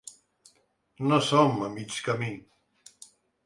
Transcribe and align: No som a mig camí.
No 1.11 1.21
som 1.29 1.63
a 1.67 1.69
mig 1.77 2.01
camí. 2.09 2.33